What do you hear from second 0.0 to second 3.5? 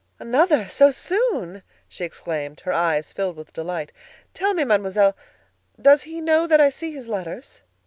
"Another! so soon!" she exclaimed, her eyes filled